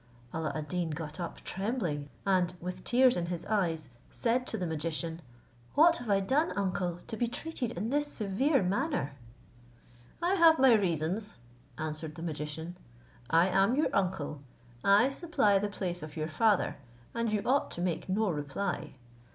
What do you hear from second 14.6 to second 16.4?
I supply the place of your